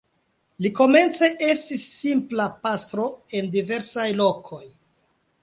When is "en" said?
3.41-3.53